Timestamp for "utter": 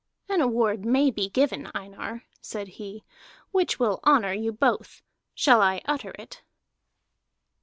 5.85-6.09